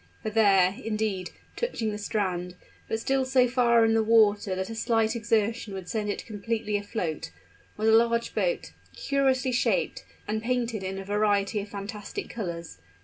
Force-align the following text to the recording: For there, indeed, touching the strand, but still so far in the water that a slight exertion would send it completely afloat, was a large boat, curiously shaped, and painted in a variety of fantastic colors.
For 0.23 0.31
there, 0.31 0.75
indeed, 0.83 1.29
touching 1.55 1.91
the 1.91 1.99
strand, 1.99 2.55
but 2.87 2.99
still 2.99 3.23
so 3.23 3.47
far 3.47 3.85
in 3.85 3.93
the 3.93 4.01
water 4.01 4.55
that 4.55 4.71
a 4.71 4.73
slight 4.73 5.15
exertion 5.15 5.75
would 5.75 5.87
send 5.87 6.09
it 6.09 6.25
completely 6.25 6.75
afloat, 6.75 7.29
was 7.77 7.87
a 7.87 7.91
large 7.91 8.33
boat, 8.33 8.71
curiously 8.95 9.51
shaped, 9.51 10.03
and 10.27 10.41
painted 10.41 10.81
in 10.81 10.97
a 10.97 11.05
variety 11.05 11.61
of 11.61 11.69
fantastic 11.69 12.31
colors. 12.31 12.79